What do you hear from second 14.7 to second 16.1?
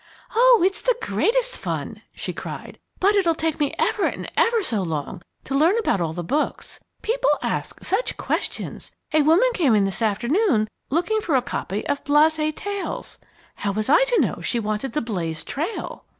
The Blazed Trail?"